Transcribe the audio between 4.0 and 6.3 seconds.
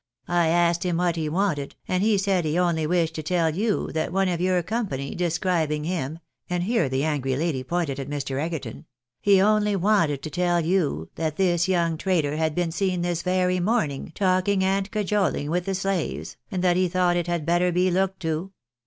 one of your company, describing him"—